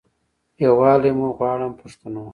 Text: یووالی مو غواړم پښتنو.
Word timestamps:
یووالی 0.63 1.11
مو 1.17 1.27
غواړم 1.37 1.71
پښتنو. 1.81 2.25